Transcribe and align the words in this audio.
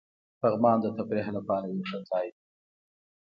پغمان 0.41 0.77
د 0.81 0.85
تفریح 0.97 1.27
لپاره 1.37 1.65
یو 1.67 1.85
ښه 1.89 1.99
ځای 2.09 2.27
دی. 2.35 2.43